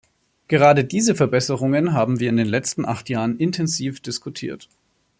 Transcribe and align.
Gerade 0.47 0.83
diese 0.83 1.13
Verbesserungen 1.13 1.93
haben 1.93 2.19
wir 2.19 2.29
in 2.29 2.37
den 2.37 2.47
letzten 2.47 2.85
acht 2.85 3.07
Jahren 3.07 3.37
intensiv 3.37 3.99
diskutiert. 4.01 4.67